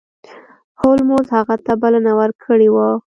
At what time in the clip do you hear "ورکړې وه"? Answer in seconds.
2.19-2.87